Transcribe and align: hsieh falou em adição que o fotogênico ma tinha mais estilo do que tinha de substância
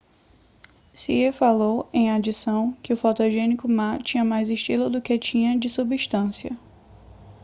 hsieh 0.95 1.31
falou 1.31 1.87
em 1.93 2.09
adição 2.09 2.73
que 2.81 2.91
o 2.91 2.97
fotogênico 2.97 3.69
ma 3.69 3.99
tinha 3.99 4.23
mais 4.25 4.49
estilo 4.49 4.89
do 4.89 4.99
que 4.99 5.19
tinha 5.19 5.55
de 5.59 5.69
substância 5.69 6.57